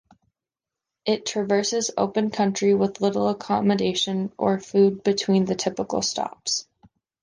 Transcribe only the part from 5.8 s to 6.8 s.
stops.